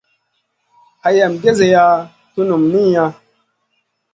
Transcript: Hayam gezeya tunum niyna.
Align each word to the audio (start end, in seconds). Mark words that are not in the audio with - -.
Hayam 1.03 1.33
gezeya 1.41 1.85
tunum 2.33 2.63
niyna. 2.71 3.05